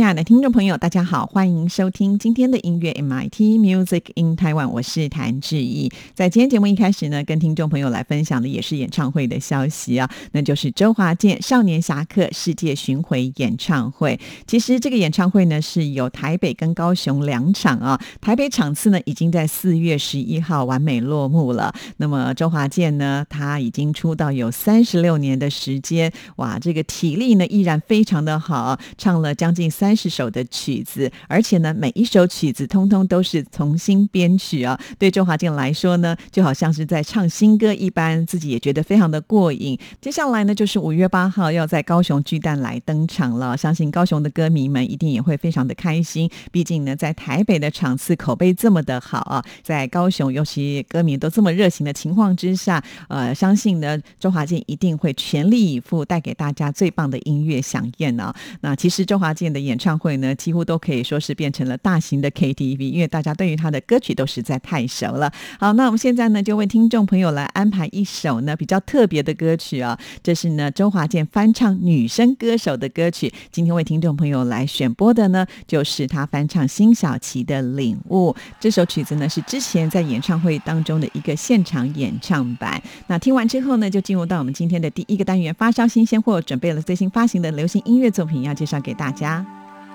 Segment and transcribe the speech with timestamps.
[0.00, 5.92] 亲爱的听众朋友，大家好，欢迎收听今天的音乐 MIT Music in Taiwan，我是谭志毅。
[6.14, 14.18] 在今天节目一开始呢，跟听众朋友来分享的也是演唱会的消息啊，那就是周华健《少年侠客》世界巡回演唱会。
[14.46, 21.74] 其实这个演唱会呢是有台北跟高雄两场啊，台北场次呢已经在四月十一号完美落幕了。
[21.98, 29.70] 那么周华健呢，他已经出道有三十六年的时间，哇，这个体力呢依然非常的好，唱了将近。
[29.70, 34.78] 三三十首的曲子，而且呢，每一首曲子通通都是重新编曲啊。
[35.00, 39.76] 对周华健来说呢，就好像是在唱新歌一般，自己也觉得非常的过瘾。
[40.00, 46.30] 接下来呢，就是五月八号要在高雄巨蛋来登场了，相信高雄的歌迷们一定也会非常的开心。
[46.52, 58.32] 毕竟呢，在台北的场次口碑这么的好啊，在高雄尤其歌迷都这么热情的情况之下，呃，相信呢，周华健一定会全力以赴带给大家最棒的音乐响宴呢。
[58.60, 65.32] 那其实周华健的演唱会呢，几乎都可以说是变成了大型的 KTV，因为大家对于他的歌曲都实在太熟了。
[65.58, 73.32] 好，那我们现在呢，就为听众朋友来安排一首呢比较特别的歌曲啊，这是呢周华健翻唱女生歌手的歌曲。
[73.50, 82.80] 今天为听众朋友来选播的呢，就是他翻唱辛晓琪的《领悟》这首曲子呢，是之前在演唱会当中的一个现场演唱版。
[83.06, 89.44] 那听完之后呢，就进入到我们今天的第一个单元——发烧新鲜货，准备了最新发行的流行音乐作品要介绍给大家。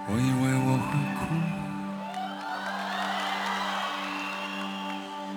[0.07, 1.25] 我以为我会哭，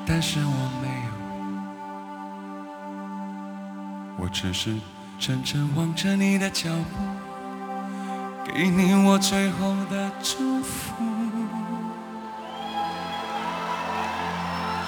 [0.07, 1.11] 但是我没有，
[4.19, 4.79] 我只是
[5.19, 6.99] 怔怔望着你的脚步，
[8.45, 10.95] 给你我最后的祝福。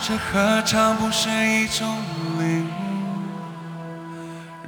[0.03, 1.89] 这何尝不是一种
[2.39, 2.71] 领悟，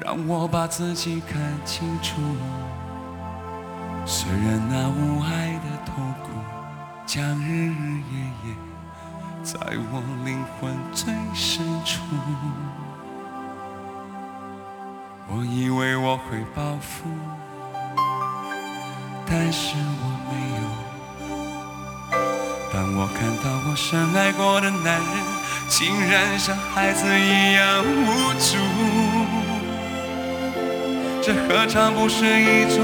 [0.00, 2.20] 让我把自己看清楚。
[4.04, 6.28] 虽然那无爱的痛苦，
[7.06, 8.54] 将日日夜夜
[9.42, 9.58] 在
[9.90, 12.02] 我灵魂最深处。
[15.28, 17.08] 我以为我会报复，
[19.24, 20.62] 但是我没有。
[22.72, 25.04] 当我看到我深爱过的男人，
[25.68, 28.56] 竟然像孩子一样无助，
[31.22, 32.82] 这何尝不是一种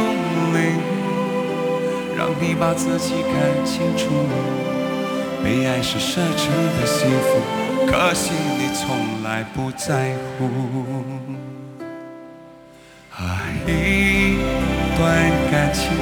[0.54, 0.97] 领悟？
[2.18, 4.10] 让你把自己看清楚，
[5.44, 6.48] 被爱是奢侈
[6.80, 7.38] 的幸福，
[7.86, 10.50] 可惜你从来不在乎。
[13.16, 14.36] 啊，一
[14.98, 15.92] 段感情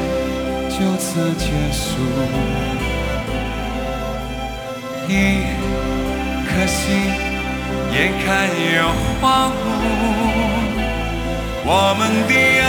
[0.71, 2.00] 就此结束，
[5.06, 5.44] 一
[6.47, 6.97] 颗心
[7.93, 8.88] 眼看要
[9.21, 9.62] 荒芜，
[11.62, 12.33] 我们的
[12.65, 12.66] 爱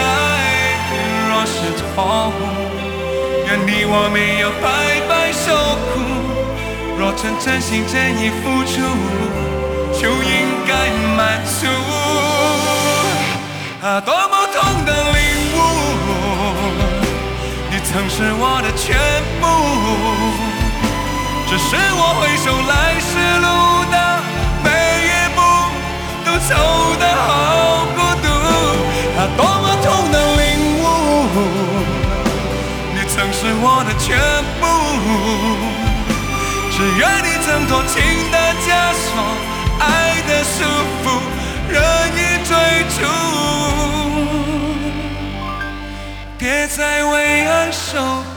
[1.29, 2.66] 若是错误。
[3.47, 4.67] 愿你我没有白
[5.07, 5.55] 白受
[5.87, 6.03] 苦，
[6.99, 8.75] 若曾真心真意付出，
[9.97, 11.65] 就应该满足。
[13.81, 15.23] 啊，多么痛的领
[15.55, 15.57] 悟，
[17.71, 18.99] 你曾是我的全
[19.39, 19.47] 部，
[21.47, 23.47] 只是我回首来时路
[23.89, 23.95] 的
[24.61, 24.67] 每
[25.07, 25.39] 一步，
[26.25, 26.51] 都走
[26.99, 27.76] 得好。
[33.59, 34.07] 我的全
[34.61, 34.65] 部，
[36.71, 37.95] 只愿你挣脱情
[38.31, 39.05] 的枷锁，
[39.79, 40.55] 爱的束
[41.03, 41.05] 缚，
[41.67, 41.75] 任
[42.13, 42.51] 意追
[42.97, 42.99] 逐，
[46.37, 47.13] 别再为
[47.47, 48.36] 爱受。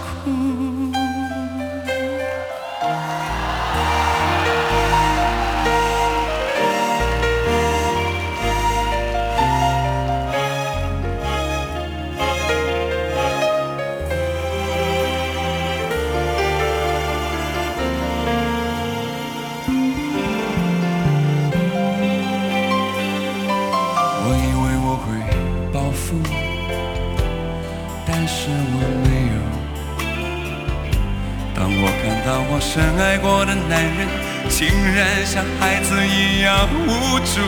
[32.60, 34.06] 深爱过的男人，
[34.50, 37.40] 竟然像孩子一样无助。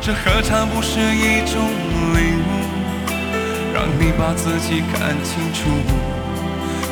[0.00, 1.60] 这何尝不是一种
[2.14, 2.48] 礼物，
[3.74, 5.68] 让你把自己看清楚。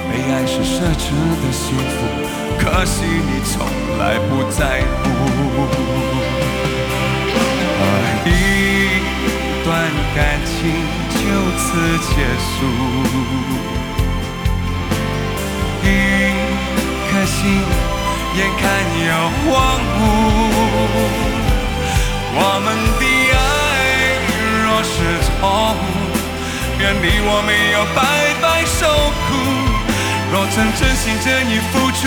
[0.07, 1.97] 被爱是奢侈的幸福，
[2.59, 3.67] 可惜你从
[3.99, 5.03] 来不在乎。
[7.81, 7.83] 而
[8.27, 8.31] 一
[9.65, 9.69] 段
[10.15, 10.53] 感情
[11.11, 11.19] 就
[11.59, 11.65] 此
[12.11, 13.84] 结束。
[17.27, 17.63] 心
[18.37, 18.63] 眼看
[19.07, 19.11] 要
[19.45, 19.99] 荒芜，
[22.37, 22.67] 我们
[22.99, 23.37] 的爱
[24.65, 24.95] 若是
[25.25, 25.33] 错
[25.75, 25.83] 误，
[26.79, 27.99] 愿你我没有白
[28.43, 28.79] 白受
[29.25, 29.27] 苦。
[30.33, 32.03] 若曾真心真意付出，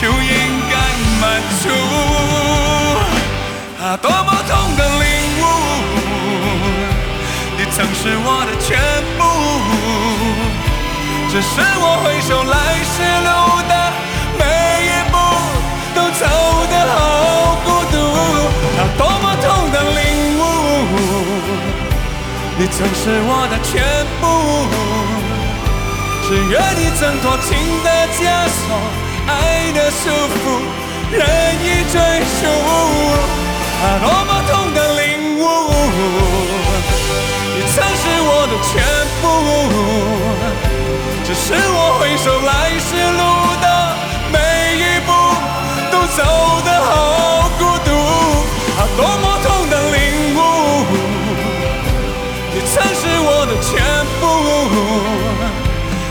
[0.00, 0.34] 就应
[0.70, 0.74] 该
[1.20, 1.22] 满
[1.62, 1.64] 足。
[3.80, 5.02] 啊，多么痛的领
[5.40, 5.42] 悟，
[7.58, 8.68] 你曾是我的全
[9.18, 9.22] 部。
[11.34, 12.54] 只是我回首来
[12.94, 13.28] 时路
[13.66, 13.74] 的
[14.38, 14.42] 每
[14.86, 15.18] 一步，
[15.92, 16.22] 都走
[16.70, 17.94] 得好孤独。
[18.78, 19.98] 啊，多么痛的领
[20.38, 20.40] 悟，
[22.56, 23.82] 你曾是我的全
[24.20, 24.22] 部。
[26.22, 27.50] 只愿你挣脱情
[27.82, 28.78] 的枷锁，
[29.26, 29.34] 爱
[29.72, 30.62] 的束缚，
[31.10, 31.18] 任
[31.58, 31.98] 意追
[32.38, 32.46] 逐。
[33.82, 35.42] 啊，多么痛的领悟，
[37.56, 38.70] 你曾是我的全
[39.20, 40.23] 部。
[41.26, 43.22] 只是我回首来时路
[43.62, 43.66] 的
[44.30, 44.36] 每
[44.76, 45.10] 一步，
[45.90, 46.20] 都走
[46.62, 47.88] 得好孤独。
[48.76, 49.96] 啊，多么痛的领
[50.36, 50.38] 悟，
[52.52, 53.72] 你曾是我的全
[54.20, 54.22] 部。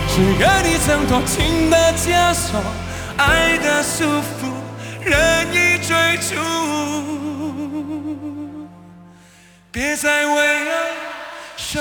[0.10, 2.60] 只愿你挣脱情的枷锁，
[3.18, 4.42] 爱的束缚，
[5.04, 6.34] 任意追逐。
[9.72, 10.36] 别再为
[10.72, 10.74] 爱
[11.56, 11.80] 受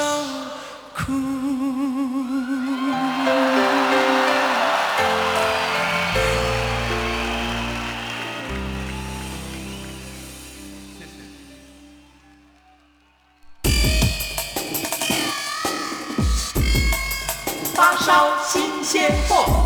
[0.95, 1.13] 苦。
[18.03, 19.62] 烧新鲜货。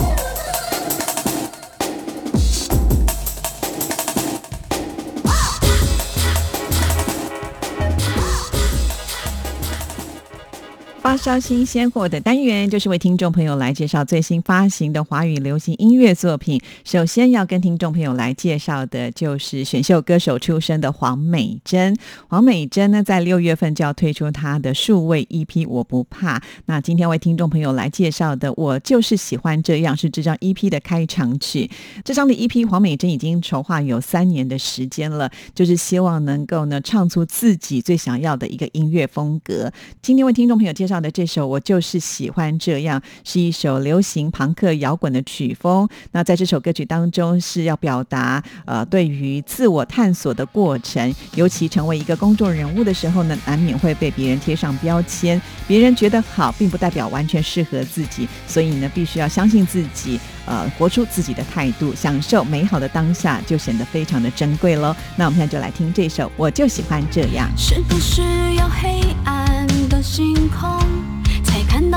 [11.07, 16.61] 发烧新鲜货的单元，就是为听众朋友来介绍最新发行的华语流行音乐作品。
[16.83, 21.97] 首先要跟听众朋友来介绍的，就是选秀歌手出身的黄美珍。
[22.27, 26.41] 黄美珍呢，在六月份就要推出她的数位 EP《我不怕》。
[26.65, 31.71] 那今天为听众朋友来介绍的，我就是喜欢这样，是这张 EP 的开场曲。
[32.05, 39.73] 这张的 EP，黄美珍已经筹划有三年的时间了，就是希望能够呢，唱出自己最想要的一个音乐风格。
[40.03, 40.96] 今天为听众朋友介绍。
[41.01, 45.89] 的这首我就是喜欢这样，是一首流行朋克摇滚的曲风。
[46.13, 51.15] 那在这首歌曲当中，是要表达呃对于自我探索的过程。
[51.35, 55.41] 尤其成为一个公众人物的时候呢，难免会被别人贴上标签。
[55.67, 58.29] 别人觉得好，并不代表完全适合自己。
[58.47, 64.95] 所以呢，必须要相信自己，呃，活出自己的态度，享受美好的当下，就显得非常的珍贵喽。
[65.17, 67.49] 那我们现在就来听这首《我就喜欢这样》。
[67.61, 68.23] 是不是
[68.55, 70.36] 有黑暗的心？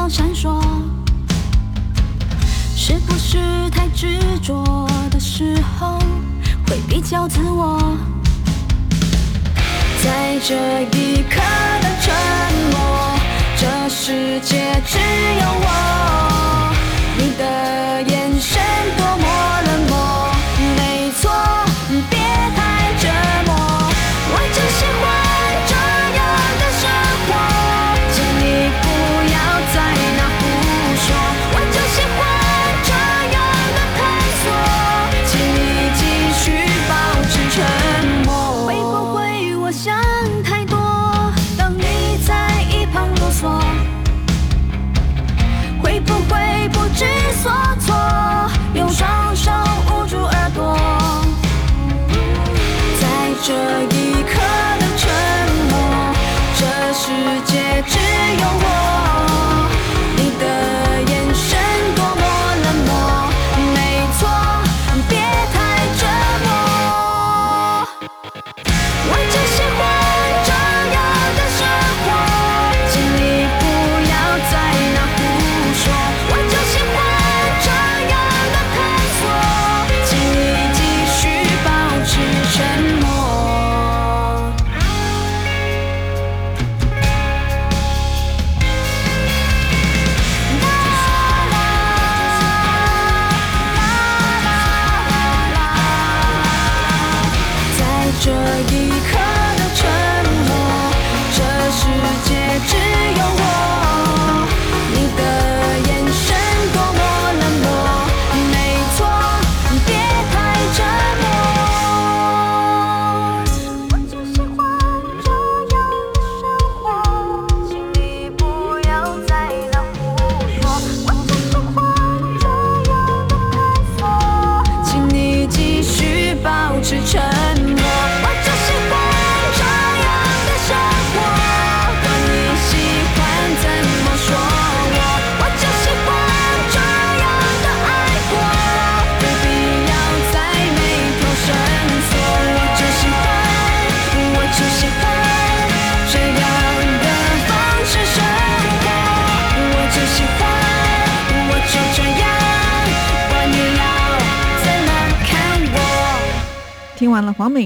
[0.10, 0.60] 闪烁，
[2.76, 6.00] 是不是太执着的时候
[6.68, 7.96] 会比较自我？
[10.04, 11.40] 在这一刻
[11.82, 12.14] 的沉
[12.72, 12.80] 默，
[13.56, 16.74] 这世界只有我，
[17.18, 18.59] 你的眼神
[57.50, 59.59] 界只有我。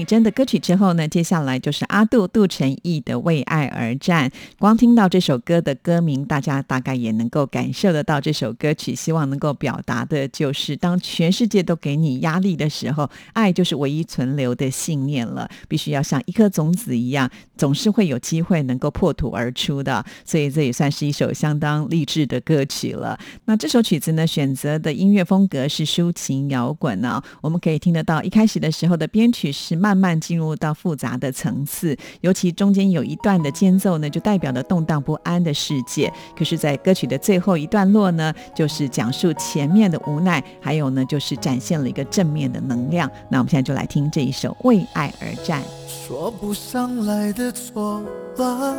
[0.04, 4.28] 真的歌曲之后呢，接下来就是阿杜杜晨毅的《为爱而战》。
[4.58, 15.48] 光听到这首歌的歌名，大家大概也能够感受得到这首歌曲希望能够表达的就是：当全世界都给你压力的时候，爱就是唯一存留的信念了。
[15.68, 20.04] 必须要像一颗种子一样，总是会有机会能够破土而出的。
[20.26, 23.18] 所以这也算是一首相当励志的歌曲了。
[23.46, 27.22] 那这首曲子呢，选择的音乐风格是抒情摇滚呢。
[27.40, 29.08] 我们可以听得到一开始的时候的。
[29.14, 36.12] 编曲是慢慢慢进入到复杂的层次，尤其中间有一段的间奏呢，就代表了动荡不安的世界。
[36.36, 43.08] 可是，在歌曲的最后一段落呢，就是讲述前面的无奈，还有呢，就是展现了一个正面的能量。
[43.30, 45.62] 那我们现在就来听这一首《为爱而战》。
[45.88, 48.02] 说不上来的错
[48.36, 48.74] 吧，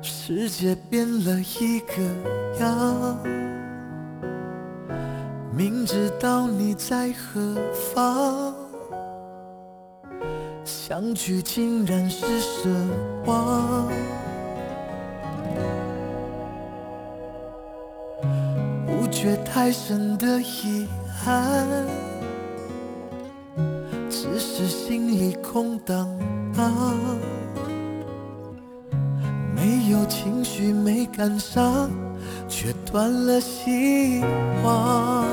[0.00, 2.02] 世界变了一个
[2.58, 3.18] 样。
[5.52, 7.56] 明知道你在何
[7.92, 8.54] 方，
[10.64, 12.68] 相聚竟然是奢
[13.26, 13.88] 望。
[18.86, 21.66] 不觉太深的遗憾，
[24.08, 26.08] 只是心里空荡
[26.56, 26.72] 荡，
[29.54, 31.90] 没有情绪，没感伤。
[32.48, 34.20] 却断了希
[34.64, 35.24] 望，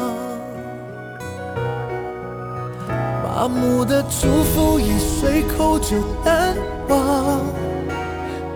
[3.38, 6.58] 麻木的祝福一随口就淡
[6.90, 7.40] 忘，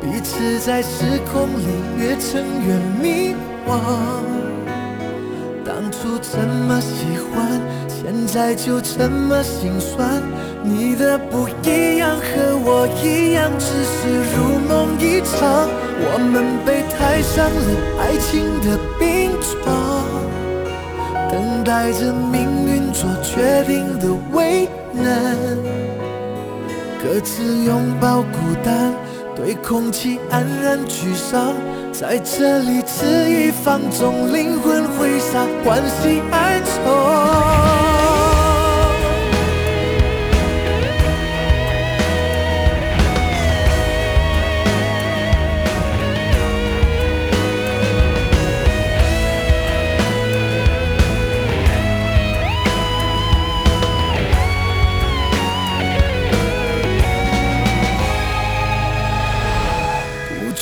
[0.01, 1.67] 彼此在时空里
[1.99, 3.35] 越沉越迷
[3.67, 3.77] 惘。
[5.63, 10.19] 当初怎么喜欢，现在就怎么心酸。
[10.63, 15.69] 你的不一样和我一样，只是如梦一场。
[16.03, 17.67] 我们被抬上了
[17.99, 19.90] 爱情的冰床，
[21.63, 25.37] 带着命运做决定的为难，
[27.01, 28.93] 各自拥抱孤单，
[29.35, 31.53] 对空气黯然沮丧，
[31.91, 37.90] 在这里肆意放纵，灵魂挥洒，欢喜哀愁。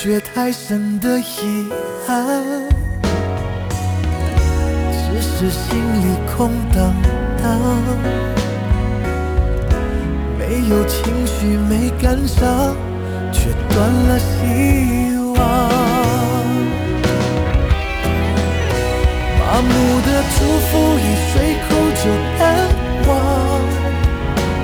[0.10, 1.70] 越太深的遗
[2.08, 2.44] 憾，
[4.92, 6.92] 只是心里空荡
[7.44, 7.48] 荡，
[10.36, 12.76] 没有情绪，没感伤，
[13.32, 15.38] 却断了希望。
[19.38, 19.70] 麻木
[20.02, 22.04] 的祝福已随口就
[22.40, 22.42] 淡
[23.08, 23.14] 忘，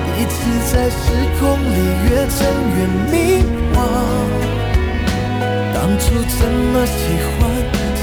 [0.02, 0.34] 彼此
[0.72, 0.98] 在时
[1.38, 1.78] 空里
[2.10, 2.36] 越沉
[2.74, 2.78] 越
[6.76, 6.92] 么喜
[7.24, 7.48] 欢，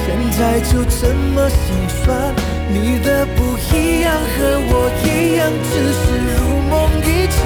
[0.01, 2.33] 现在就这么心酸。
[2.73, 3.37] 你的不
[3.69, 6.03] 一样和我一样，只是
[6.33, 6.73] 如梦
[7.05, 7.37] 一场。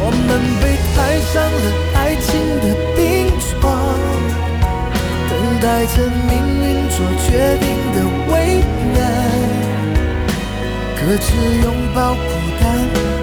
[0.00, 0.26] 我们
[0.62, 2.24] 被太上了爱情
[2.64, 2.66] 的
[2.96, 3.60] 冰床，
[5.28, 5.94] 等待着
[6.30, 6.32] 命
[6.64, 7.28] 运做决
[7.60, 7.96] 定的
[8.32, 8.32] 为
[8.96, 8.96] 难。
[10.96, 11.26] 各自
[11.62, 12.24] 拥抱孤
[12.58, 12.64] 单，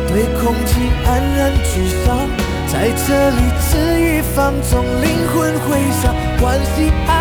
[0.10, 0.70] 对空气
[1.08, 2.30] 黯然沮丧。
[2.68, 2.74] 在
[3.08, 5.70] 这里恣意放纵，灵魂挥
[6.04, 7.21] 洒，欢喜爱。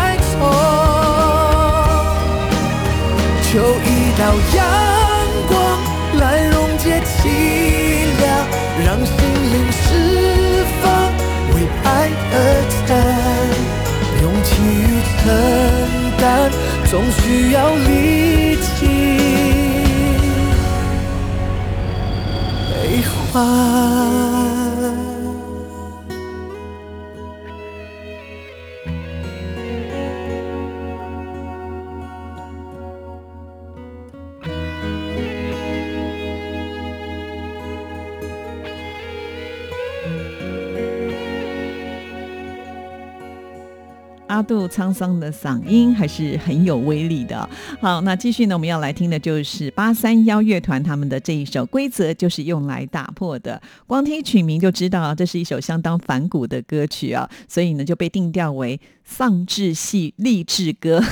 [3.43, 4.21] 求一道
[4.55, 4.59] 阳
[5.47, 5.51] 光
[6.19, 6.21] 来
[6.51, 7.09] 溶解凄
[8.19, 8.23] 凉，
[8.85, 9.09] 让心
[9.51, 9.83] 灵释
[10.81, 10.83] 放，
[11.53, 11.87] 为爱
[12.33, 12.35] 而
[12.87, 12.89] 战。
[14.21, 15.23] 勇气与承
[16.17, 16.21] 担，
[16.89, 17.21] 总需
[17.51, 17.89] 要力
[18.61, 18.69] 气
[22.69, 22.73] 悲
[23.33, 24.60] 欢。
[44.41, 47.49] 度沧桑的嗓音还是很有威力的。
[47.79, 53.61] 好，那继续呢，我们要来听的就是八三幺乐团他们的这一首《规则就是用来打破的》。
[53.87, 61.03] 光听曲名就知道，这是一首相当反骨的歌曲啊，所以呢就被定调为丧志系励志歌。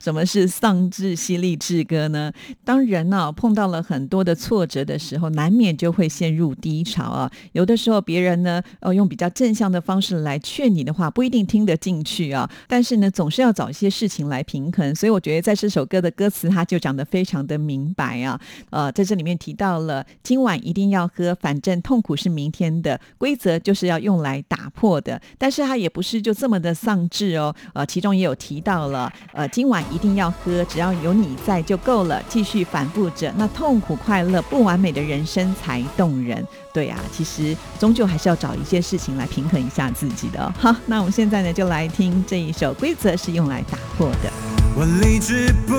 [0.00, 2.32] 什么是丧志犀利志歌呢？
[2.64, 7.30] 当人呢、碰到了很多的挫折的时候，难免就会陷入低潮啊。
[7.52, 12.48] 有的时候别人呢，呃，用比较正向的方式来劝你的话，不一定听得进去啊。
[12.66, 14.94] 但是呢，总是要找一些事情来平衡。
[14.94, 18.40] 所以我觉得在这首歌的歌词，它就讲得非常的明白啊。
[18.70, 25.20] 呃，在这里面提到了今晚一定要喝，反正痛苦是明天的，规则就是要用来打破的。
[25.36, 27.54] 但是它也不是就这么的丧志哦。
[27.74, 32.22] 呃，其中也有提到了，呃，今晚一定要喝，只要有你在就够了。
[32.28, 36.46] 继续反复着，那痛苦、快乐、不完美的人生才动人。
[36.72, 40.52] 对啊，其实终究还是要找一些事情来平衡一下自己的。
[40.58, 44.28] 好，那我们现在呢，就来听这一首《规则是用来打破的》。
[44.76, 45.74] 我理智不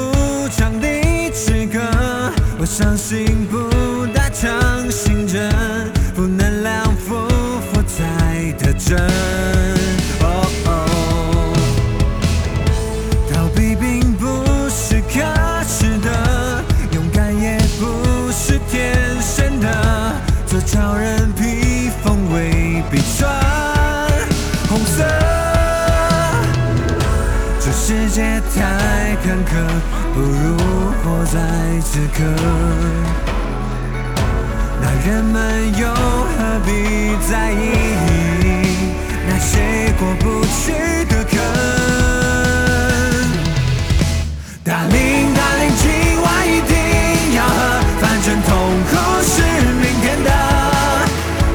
[0.50, 1.80] 讲理之歌，
[2.60, 4.51] 我相信不大强
[4.92, 5.50] 信着，
[6.13, 7.16] 负能量负
[7.72, 8.98] 负在的真。
[10.22, 10.78] 哦哦，
[15.19, 19.67] 可耻的，勇敢也不是天生的，
[20.45, 23.29] 做超人披风未必穿
[24.69, 25.03] 红色。
[27.59, 29.51] 这世界太坎坷，
[30.13, 30.55] 不如
[31.03, 31.38] 活在
[31.81, 32.23] 此刻。
[34.81, 35.38] 那人们
[35.77, 36.69] 又何必
[37.29, 37.55] 在意
[39.27, 41.79] 那些过不去的坎？
[44.80, 44.96] 大令
[45.34, 46.74] 大令，今晚一定
[47.36, 48.56] 要喝，反正痛
[48.88, 49.44] 苦是
[49.76, 50.32] 明天的。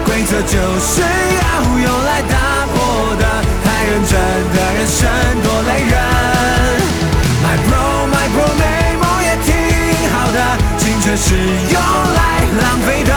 [0.04, 1.44] 规则就是要
[1.80, 3.24] 用来打破的，
[3.64, 4.12] 太认真
[4.52, 5.08] 的人生
[5.42, 5.96] 多累人。
[7.40, 8.62] My bro my bro 美
[9.00, 9.48] 梦也挺
[10.12, 10.38] 好的，
[10.76, 11.34] 青春是
[11.72, 13.12] 用来浪费的。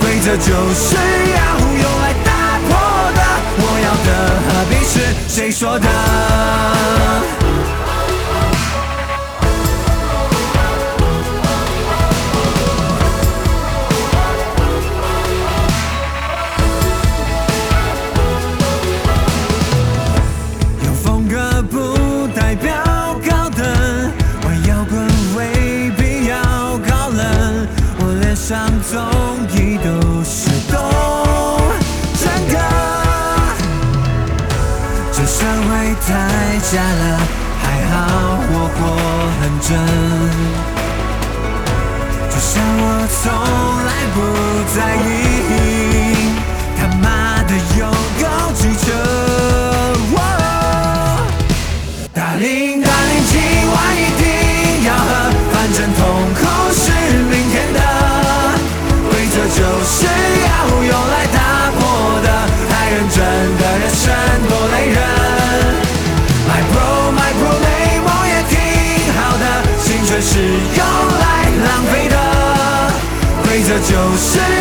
[0.00, 0.94] 规则就是
[1.34, 2.30] 要用来打
[2.68, 2.70] 破
[3.16, 3.20] 的，
[3.58, 4.08] 我要的
[4.46, 4.94] 何必是
[5.26, 5.88] 谁说的？
[39.68, 39.74] 真。
[42.30, 43.22] 就像我从
[43.84, 44.16] 来不
[44.76, 45.08] 在意，
[46.78, 47.04] 他妈
[47.42, 47.80] 的有
[48.20, 48.24] 够
[48.54, 49.25] 机车。
[73.88, 74.55] 就是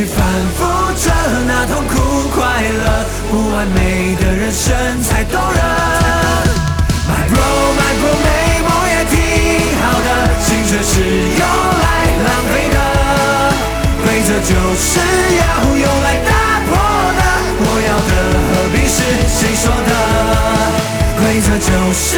[0.00, 0.16] 去反
[0.56, 0.64] 复
[0.96, 1.12] 着
[1.46, 1.92] 那痛苦
[2.30, 5.60] 快乐，不完美的人生才动人。
[7.04, 7.36] My bro
[7.76, 8.28] my bro，美
[8.64, 9.12] 梦也挺
[9.76, 10.08] 好的，
[10.40, 10.94] 青春是
[11.36, 11.44] 用
[11.84, 11.84] 来
[12.24, 12.80] 浪费的。
[14.02, 14.88] 规则就是
[15.36, 15.42] 要
[15.76, 16.32] 用来打
[16.64, 16.72] 破
[17.18, 17.20] 的，
[17.60, 18.10] 我要的
[18.48, 18.96] 何必是
[19.28, 19.92] 谁说的？
[21.20, 22.16] 规则就是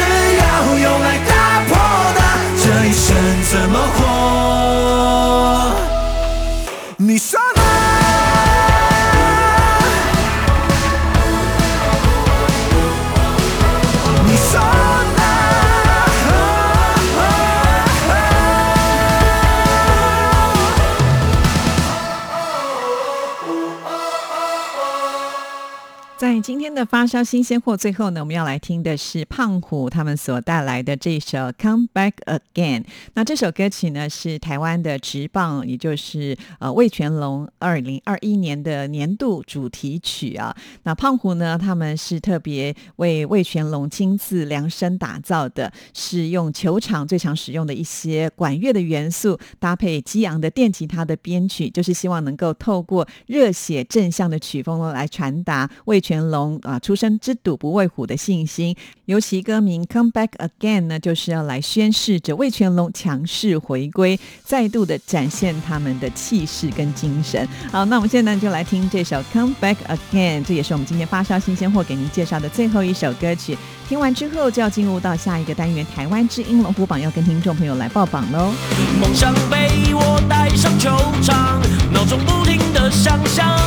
[26.73, 32.81] 的发烧新鲜货，最后呢，我们要来听的是胖虎他们所带来的这首《Come Back Again》。
[33.13, 40.55] 那这首歌曲呢，是台湾的职棒，也就是呃魏全龙二零二一年的年度主题曲啊。
[40.83, 58.75] 那胖虎呢，他们是特别为魏全龙亲自量身打造的，是用球场最常使用的一些管乐的元素，搭配激昂的电吉他的编曲，就是希望能够透过热血正向的曲风来传达魏全龙啊，出生之赌不畏虎的信心。
[59.05, 67.47] 尤其歌名《Come Back Again》呢，就是要来宣示着魏全龙强势回归，再度的展现他们的气势跟精神。
[67.71, 73.57] 好，那我们现在就来听这首《Come Back Again》，这也是我们今天发烧新鲜货给您介绍的最后一首歌曲。
[73.89, 78.53] 听完之后就要进入到下一个单元——台湾之音龙虎榜，要跟听众朋友来报榜喽。
[79.01, 80.89] 梦想被我带上球
[81.21, 83.59] 场，脑中不停的想象，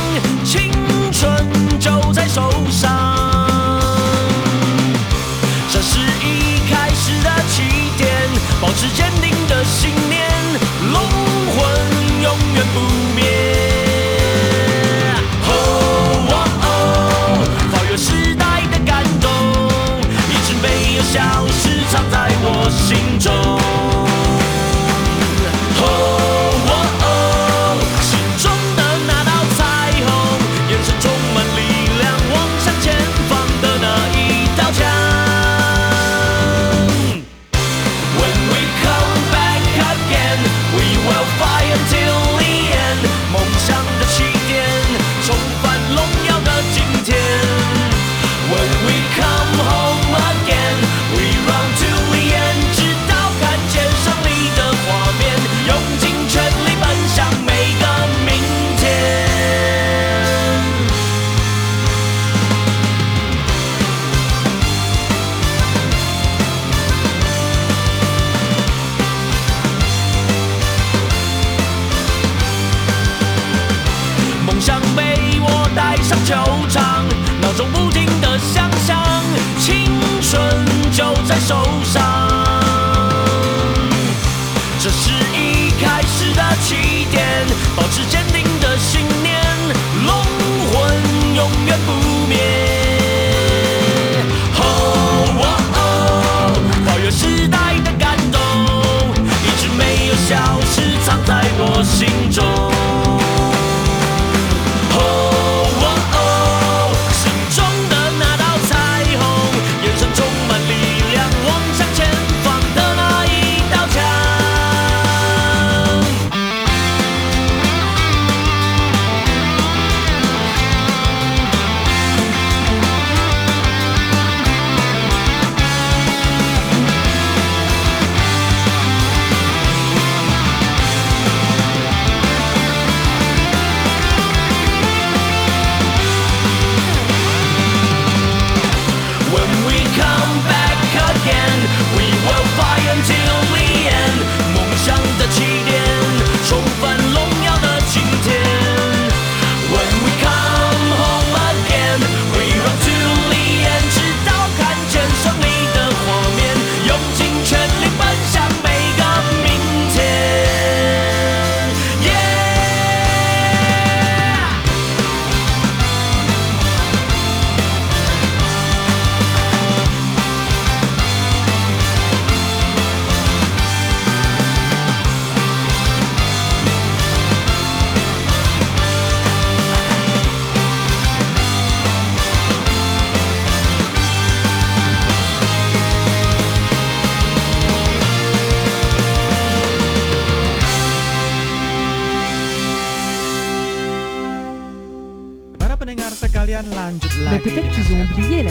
[9.67, 10.26] 信念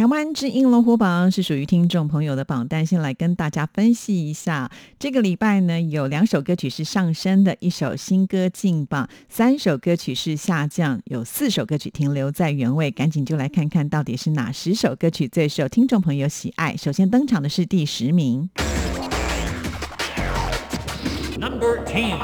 [0.00, 4.70] 台湾之音龙虎榜是属于听众朋友的榜单，先来跟大家分析一下。
[4.98, 12.90] 这个礼拜呢，有两首歌曲是上升的，一首新歌进榜，三首歌曲是下降，有四首歌曲停留在原位。
[12.90, 16.74] 赶紧就来看看到底是哪十首歌曲最受听众朋友喜爱。
[16.78, 18.48] 首先登场的是第十名。
[21.38, 22.16] Number ten，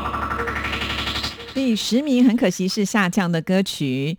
[1.52, 4.16] 第十名很可惜是下降的歌曲。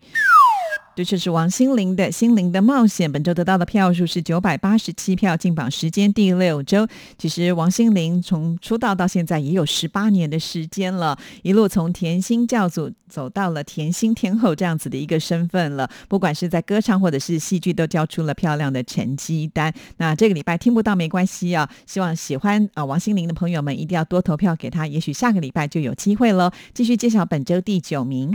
[0.98, 6.88] 这就是王心凌的《心灵的冒险》，本周得到的票数是九百八十七票，进榜时间第六周。
[7.20, 15.88] 其实王心凌从出道到现在也有十八年的时间了，一路从甜心教主走到了甜心天后这样子的一个身份了。
[16.08, 19.72] 不管是在歌唱或者是戏剧，都交出了漂亮的成绩单。
[19.98, 26.50] 那这个礼拜听不到没关系啊，希望喜欢啊王心凌的朋友们一定要多投票给她，也许下个礼拜就有机会喽。
[26.74, 28.34] 继续揭晓本周第九名。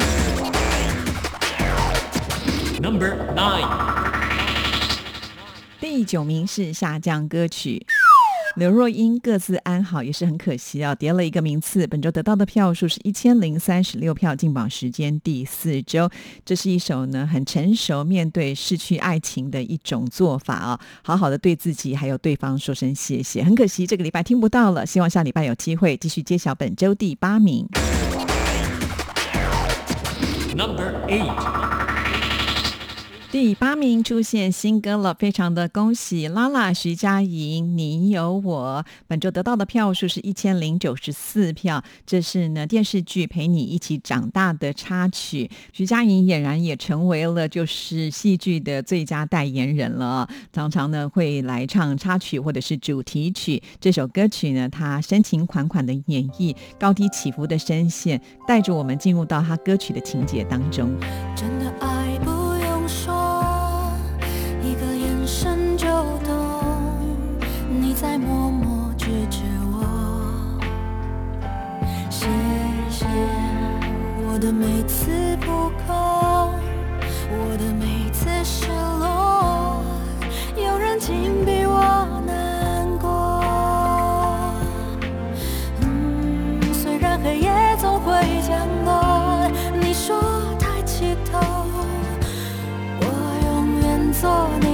[2.83, 3.65] Number nine，
[5.81, 7.87] 第九名是下降歌曲。
[8.57, 11.87] 刘若英各自安好，也是很可惜啊，跌了一个名次。
[11.87, 16.11] 本周得到的票数是一千零三十六票，进榜时间第四周。
[16.45, 23.45] 这是一首呢很成熟面对失去爱情的一种做法啊，好好的对自己还有对方说声谢谢。
[23.45, 27.65] 很可惜这个礼拜听不到了，希望下礼拜有机会继续揭晓本周第八名。
[30.55, 31.33] Number eight，
[33.33, 38.85] 第八名出现新歌了，非常的恭喜拉拉徐佳莹，你有我。
[39.07, 45.51] 本周得到的票数是一千零九十四票，这是呢电视剧《陪你一起长大》的插曲。
[45.73, 53.63] 徐佳莹俨然也成为了就是戏剧的最佳代言人了，常常呢会来唱插曲或者是主题曲。
[53.81, 60.95] 这首歌曲呢，她深情款款的演绎，高低起伏的声线，带着我们进入到她歌曲的情节当中。
[61.35, 61.49] 真
[74.63, 76.55] 每次不空，
[77.33, 78.69] 我的每次失
[79.01, 79.83] 落，
[80.57, 81.81] 有人竟比我
[82.25, 83.43] 难过。
[85.81, 88.13] 嗯，虽然黑夜总会
[88.47, 90.23] 降落，你说
[90.61, 91.41] 抬起头，
[93.01, 93.05] 我
[93.45, 94.72] 永远做你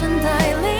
[0.00, 0.79] 身带领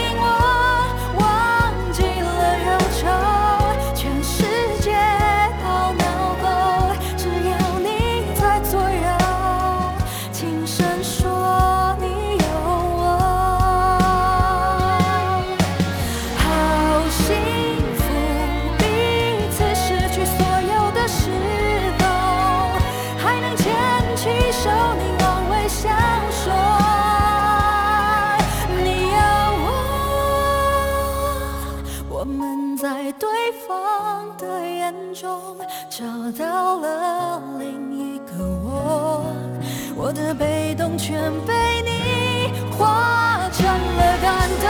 [41.01, 44.69] 全被你化成了感动，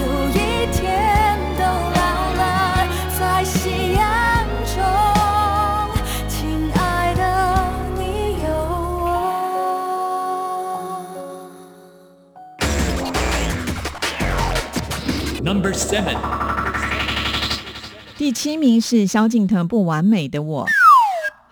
[0.00, 0.34] 有一
[0.72, 2.00] 天都老
[2.32, 2.40] 了
[3.18, 4.00] 在夕阳
[4.74, 4.80] 中，
[6.26, 7.20] 亲爱的，
[7.98, 8.02] 你
[8.42, 8.48] 有
[9.04, 9.04] 我。
[15.44, 16.16] Number seven，
[18.16, 20.66] 第七名是萧敬腾《不完美的我》。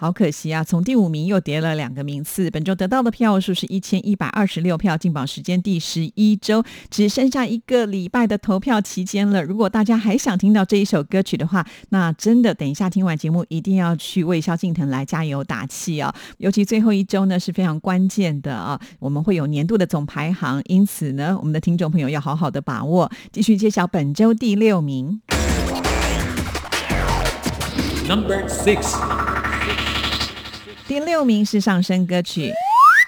[0.04, 2.50] 好可惜啊，从第五名又跌了两个名次。
[2.50, 9.42] 本周得到的票数是一千一百二十六票，进榜时间第十一周，只剩下一个礼拜的投票期间了。
[9.42, 16.14] 如果大家还想听到这一首歌曲的话，那真的等一下听完节目，一定要去为萧敬腾来加油打气啊！
[16.36, 23.10] 尤其最后一周呢是非常关键的啊，我们会有年度的总排行，因此呢，我们的听众朋友要好好的把握。
[23.32, 25.22] 继续揭晓本周第六名。
[28.06, 28.98] Number six，
[30.94, 32.54] 第六名是上升歌曲。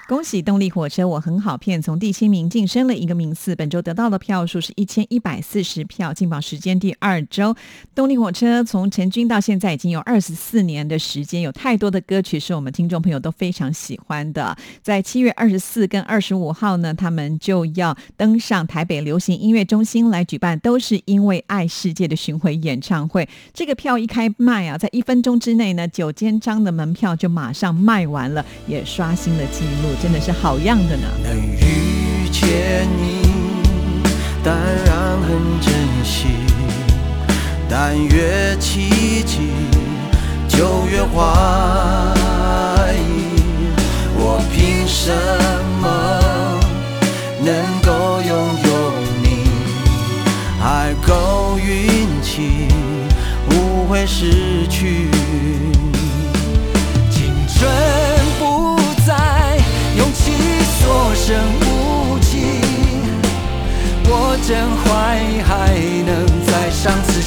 [0.09, 3.57] 恭喜动力火车，我很好骗，从第七名晋升了一个名次。
[3.57, 7.57] 本周得到的票数是一千一百四十票，进榜时间第二周。
[7.93, 14.57] 动力火车从成军到现在已经有二十四年的时间，有太多的歌曲是我们听众朋友都非常喜欢的。
[14.81, 23.29] 在七月二十四跟二十五号呢，他们就要登上台北流行音乐中心来举办，都是因为爱世界的巡回演唱会。
[23.53, 31.09] 这个票一开卖啊，在一分钟之内呢，九千张的门票就马上卖完了，也刷新了纪录，真的是好样的呢。
[31.23, 33.29] 能遇见你，
[34.45, 35.73] 当然很珍
[36.05, 36.27] 惜。
[37.69, 39.51] 但越奇迹
[40.49, 41.15] 就越怀
[42.95, 43.01] 疑，
[44.15, 45.13] 我凭什
[45.81, 45.85] 么
[47.43, 48.31] 能够拥
[48.65, 48.69] 有
[49.23, 49.27] 你？
[50.61, 52.69] 还够运气，
[53.49, 55.11] 不会失去。
[60.87, 62.61] 所剩无几。
[64.09, 65.75] 我真怀疑还
[66.07, 67.21] 能再上次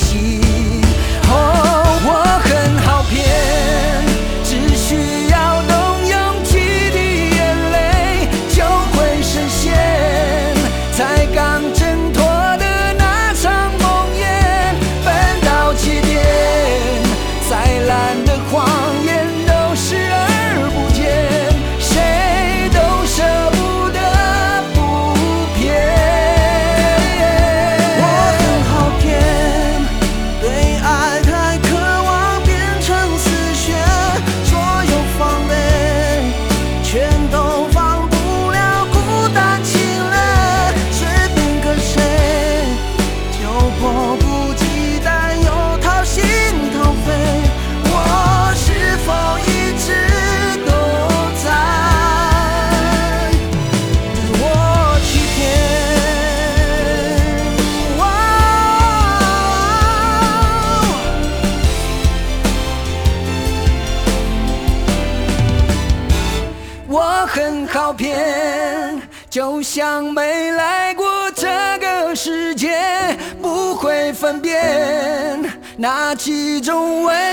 [76.60, 77.29] 一种味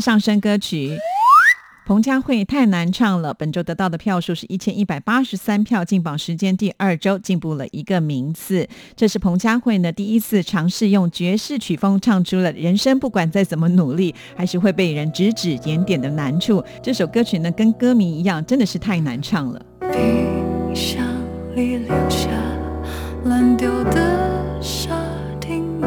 [0.00, 0.96] 上升歌曲。
[1.86, 8.68] 彭佳慧太难唱了，本周得到的票数是一千一百八十三票，进榜时间第二周进步了一个名次。
[8.94, 16.62] 这是彭佳慧呢第一次尝试用爵士曲风唱出了人生不管再怎么努力，还是会被人指指点点的难处。
[16.80, 19.60] 这首歌曲呢跟歌名一样，真的是太难唱了。
[19.80, 21.04] 冰箱
[21.56, 22.28] 里留下
[23.24, 24.96] 烂掉的沙
[25.40, 25.84] 丁鱼，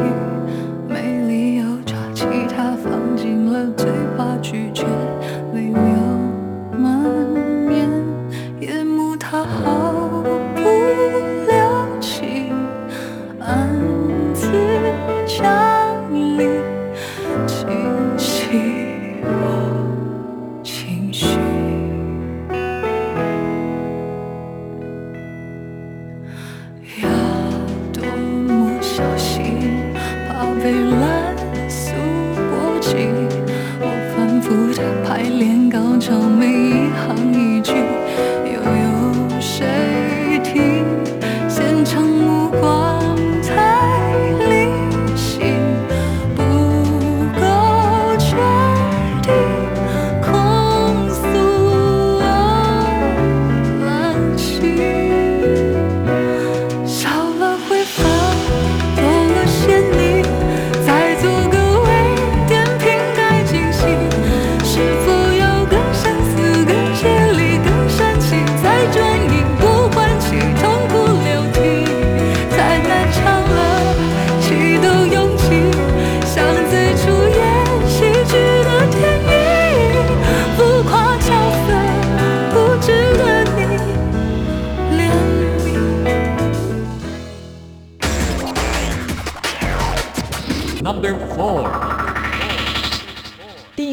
[0.86, 3.88] 没理由抓起它放进了嘴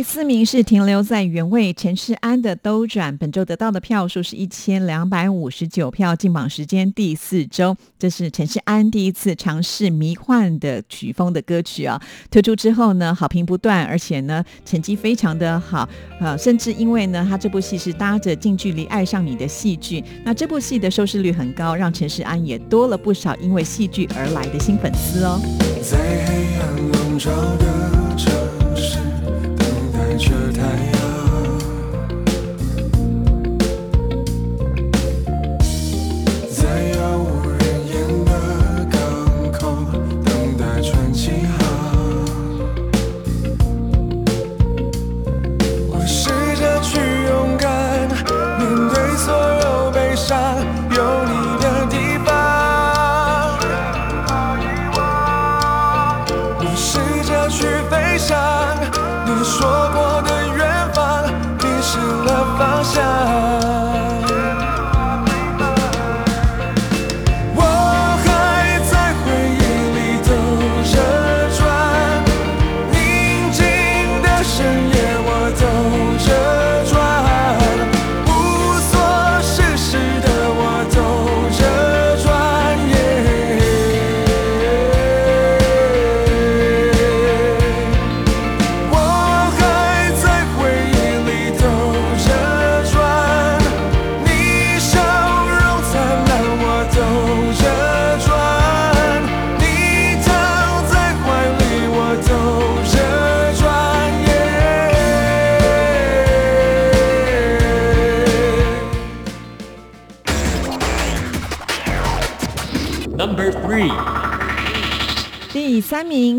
[0.01, 7.77] 第四名是停留在原位陈世安的兜转，本周得到的票数是一千两百五十九票，进榜时间第四周。
[7.99, 15.87] 这是陈世安第一次尝试迷幻的曲风的歌曲啊，推出之后呢，好评不断，而且呢，成绩非常的好，
[16.19, 25.39] 呃，甚至因为呢，他这部戏是搭着近距离爱上你的戏剧，那这部戏的收视率很高，让陈世安也多了不少因为戏剧而来的新粉丝哦。
[25.83, 28.00] 在黑暗笼罩的城市，等待
[30.17, 31.00] 着太。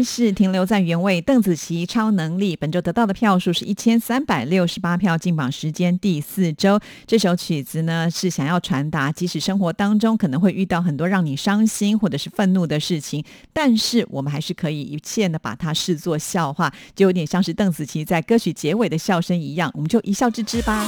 [0.01, 6.79] 是停留在原位，邓紫棋《超能力》本周得到的票数是一千三百六十八票，进榜时间第四周。
[7.05, 20.87] 这首曲子呢是想要传达，即使生活当中可能会遇到很多让你伤心或者是愤怒的事情，但是我们还是可以一切的把它视作笑话，就有点像是邓紫棋在歌曲结尾的笑声一样，我们就一笑置之吧。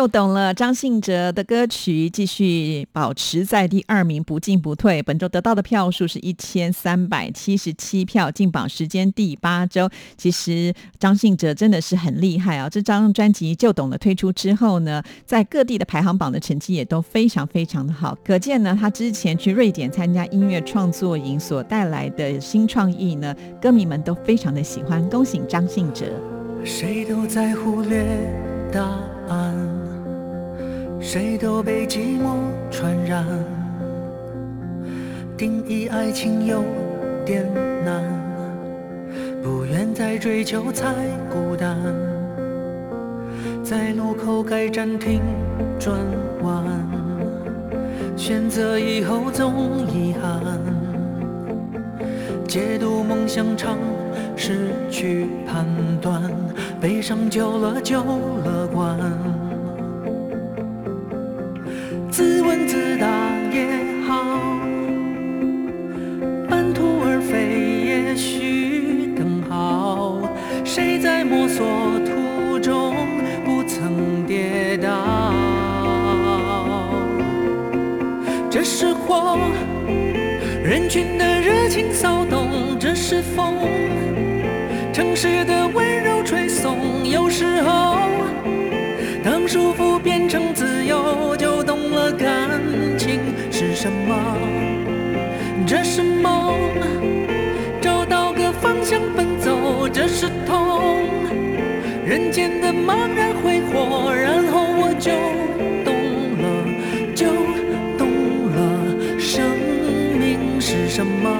[0.00, 5.02] 就懂了，张信哲的歌曲继续保持在第二名不进不退。
[5.02, 9.90] 本周得到的票数是一千三百七十七票，进榜时间第八周。
[10.16, 12.66] 其实张信哲真的是很厉害啊！
[12.66, 25.06] 这张专辑就懂了推出之后呢，在各地的排行榜的成绩也都非常非常的好，可见呢，他之前去瑞典参加音乐创作营所带来的新创意呢，歌迷们都非常的喜欢。
[25.10, 26.06] 恭喜张信哲！
[26.64, 28.02] 谁都在忽略
[28.72, 28.80] 答
[29.28, 29.79] 案，
[31.00, 32.36] 谁都被寂寞
[32.70, 33.24] 传染。
[35.36, 36.62] 定义爱情有
[37.24, 37.44] 点
[37.82, 38.04] 难，
[39.42, 40.94] 不愿再追求才
[41.30, 41.76] 孤单。
[43.64, 45.20] 在路口该暂停
[45.78, 45.98] 转
[46.42, 46.64] 弯，
[48.16, 50.60] 选择以后总遗憾。
[52.46, 53.78] 解读梦想常，
[54.36, 55.66] 失去判
[56.00, 56.30] 断，
[56.80, 58.02] 悲伤久了就
[58.44, 58.98] 乐观。
[62.50, 63.06] 自问自答
[63.52, 63.64] 也
[64.08, 64.40] 好，
[66.48, 67.46] 半途而废
[67.86, 70.20] 也许更好。
[70.64, 71.64] 谁在摸索
[72.04, 72.96] 途中
[73.44, 75.32] 不曾跌倒？
[78.50, 79.38] 这是火。
[80.64, 83.54] 人群的热情骚动，这是风，
[84.92, 86.76] 城市的温柔吹送，
[87.08, 87.96] 有时候
[102.90, 105.12] 茫然挥霍，然后我就
[105.84, 105.94] 懂
[106.42, 106.44] 了，
[107.14, 107.24] 就
[107.96, 108.02] 懂
[108.50, 108.58] 了，
[109.16, 109.46] 生
[110.18, 111.30] 命是什么，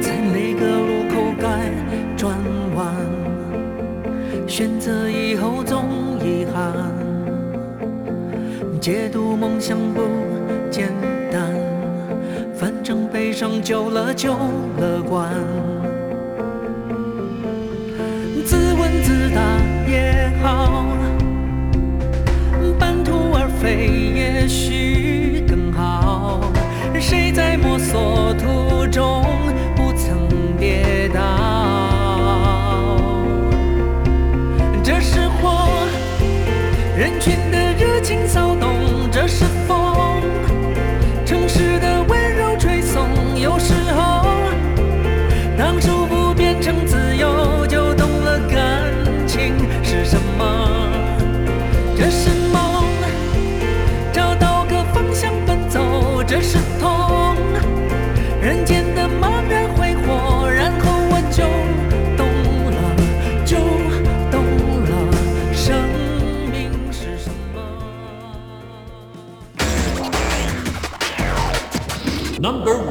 [0.00, 1.70] 在哪个路口该
[2.16, 2.36] 转
[2.74, 2.92] 弯，
[4.48, 5.84] 选择以后总
[6.18, 6.74] 遗憾，
[8.80, 10.02] 解读梦想不
[10.68, 10.88] 简
[11.30, 11.54] 单，
[12.56, 14.34] 反正悲伤久了就
[14.80, 15.30] 乐观。
[20.46, 20.86] 好，
[22.78, 26.40] 半途而废也许更好。
[27.00, 29.24] 谁在摸索途中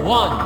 [0.05, 0.44] one。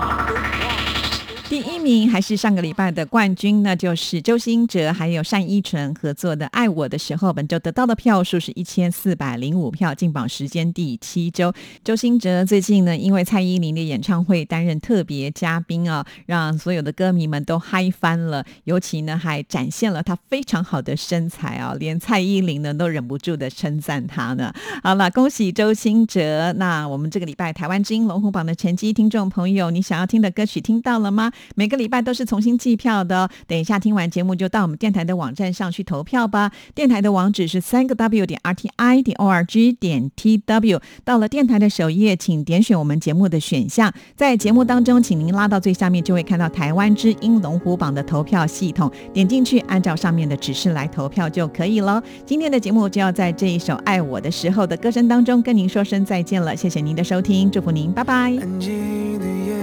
[2.09, 11.53] 还是上个礼拜的冠军，那就是周兴哲还有单依纯合作的《爱我的时候》，本周得到的票数是一千四百零五票，进榜时间第七周。
[11.83, 24.53] 周兴哲最近呢，因为蔡依林的演唱会担任特别嘉宾啊，让所有的歌迷们都嗨翻了，尤其呢还展现了他非常好的身材啊，连蔡依林呢都忍不住的称赞他呢。
[24.83, 26.53] 好了，恭喜周兴哲！
[26.57, 31.31] 那我们这个礼拜台湾之音龙虎榜的成绩，听众朋友，你想要听的歌曲听到了吗？
[31.55, 33.27] 每个礼拜都是重新计票的。
[33.47, 36.51] 等一下听完节目就到我们电台的网站上去投票吧。
[36.75, 40.79] 电台的网址是三个 W 点 RTI 点 ORG 点 TW。
[41.03, 52.03] 到了电台的首页，请点选我们节目的选项，在节目当中，请您拉到最下面，就会看到台湾之音龙虎榜的投票系统，点进去，按照上面的指示来投票就可以了。
[52.25, 58.13] 今天的节目就要在这一首《爱我的时候》的歌声当中跟您说声再见了，谢谢您的收听，祝福您，拜拜。
[58.13, 59.53] 安静的夜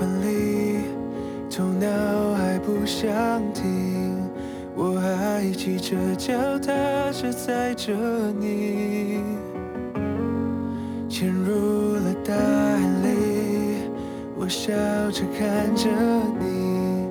[0.00, 0.53] 晚里，
[1.56, 3.14] 头脑还不想
[3.52, 4.28] 停，
[4.74, 6.72] 我还骑着脚踏
[7.12, 7.92] 车载着
[8.40, 9.20] 你，
[11.08, 13.88] 潜入了大海里，
[14.36, 14.72] 我笑
[15.12, 15.88] 着看着
[16.40, 17.06] 你，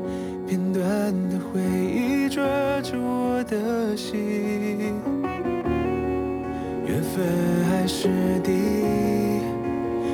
[0.46, 0.84] 片段
[1.30, 2.44] 的回忆抓
[2.82, 4.20] 住我的心，
[6.86, 8.10] 缘分还是
[8.44, 8.52] 敌。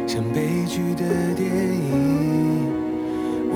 [0.06, 2.29] 像悲剧的电影，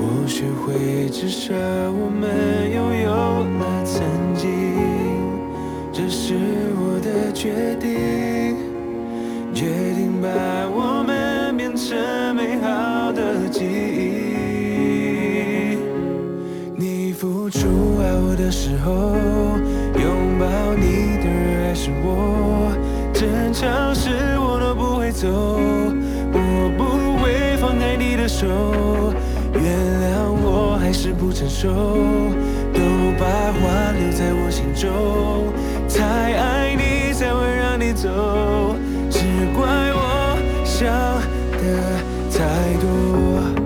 [0.06, 3.10] 我学会至少我们拥有
[3.58, 4.44] 了曾经，
[5.90, 6.34] 这是
[6.76, 8.54] 我的决定，
[9.54, 10.28] 决定把
[10.68, 11.96] 我们变成
[12.36, 14.18] 美好的记忆。
[16.76, 18.92] 你付出爱我的时候，
[19.98, 20.44] 拥抱
[20.76, 22.70] 你的人还是我，
[23.14, 25.26] 争吵时我都不会走。
[26.36, 26.38] 我
[26.76, 28.44] 不会放开你的手，
[29.54, 29.62] 原
[30.02, 31.68] 谅我还是不成熟，
[32.72, 32.80] 都
[33.18, 35.52] 把话留在我心中，
[35.88, 38.08] 太爱你才会让你走，
[39.10, 39.20] 只
[39.56, 40.86] 怪我想
[41.58, 41.64] 的
[42.30, 42.38] 太
[42.80, 43.63] 多。